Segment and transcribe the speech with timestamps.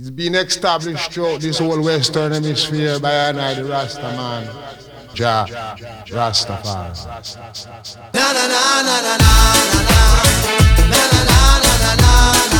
[0.00, 4.48] It's been established throughout this whole Western Hemisphere by an the Rasta man.
[5.12, 5.44] Jah,
[6.08, 6.96] Rastafari.
[8.14, 9.36] Na na na na na na
[10.88, 12.59] na na na na.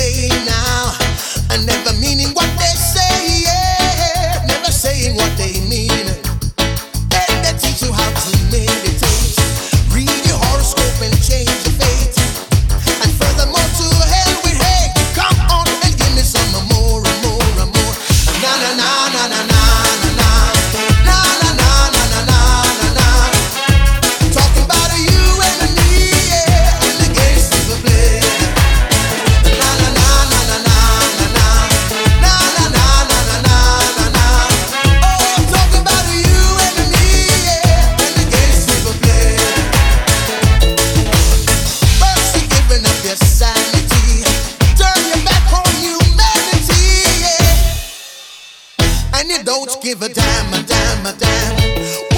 [0.00, 0.59] day and.
[49.20, 52.09] And you don't give a damn, a damn, a damn.